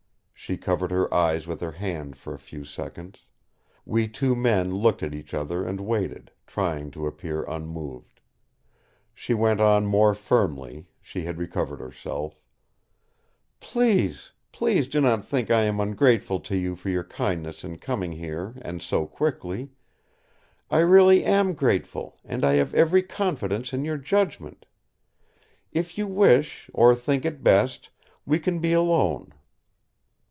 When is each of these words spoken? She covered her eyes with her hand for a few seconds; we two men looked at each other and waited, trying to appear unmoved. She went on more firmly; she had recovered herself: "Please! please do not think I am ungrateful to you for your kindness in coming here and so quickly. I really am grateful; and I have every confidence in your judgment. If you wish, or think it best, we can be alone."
She 0.33 0.57
covered 0.57 0.89
her 0.89 1.13
eyes 1.13 1.45
with 1.47 1.61
her 1.61 1.73
hand 1.73 2.17
for 2.17 2.33
a 2.33 2.39
few 2.39 2.65
seconds; 2.65 3.25
we 3.85 4.07
two 4.09 4.35
men 4.35 4.73
looked 4.75 5.01
at 5.03 5.13
each 5.13 5.33
other 5.35 5.63
and 5.63 5.79
waited, 5.79 6.31
trying 6.47 6.89
to 6.91 7.05
appear 7.07 7.43
unmoved. 7.43 8.19
She 9.13 9.33
went 9.35 9.61
on 9.61 9.85
more 9.85 10.13
firmly; 10.15 10.87
she 10.99 11.23
had 11.25 11.37
recovered 11.37 11.79
herself: 11.79 12.41
"Please! 13.61 14.31
please 14.51 14.87
do 14.89 14.99
not 14.99 15.23
think 15.25 15.49
I 15.51 15.61
am 15.61 15.79
ungrateful 15.79 16.39
to 16.41 16.57
you 16.57 16.75
for 16.75 16.89
your 16.89 17.05
kindness 17.05 17.63
in 17.63 17.77
coming 17.77 18.13
here 18.13 18.55
and 18.61 18.81
so 18.81 19.05
quickly. 19.05 19.69
I 20.71 20.79
really 20.79 21.23
am 21.23 21.53
grateful; 21.53 22.17
and 22.25 22.43
I 22.43 22.55
have 22.55 22.73
every 22.73 23.03
confidence 23.03 23.71
in 23.73 23.85
your 23.85 23.97
judgment. 23.97 24.65
If 25.71 25.97
you 25.99 26.07
wish, 26.07 26.67
or 26.73 26.93
think 26.95 27.23
it 27.25 27.41
best, 27.43 27.89
we 28.25 28.37
can 28.39 28.57
be 28.59 28.73
alone." 28.73 29.33